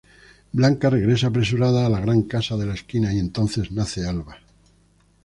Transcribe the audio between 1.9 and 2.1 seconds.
la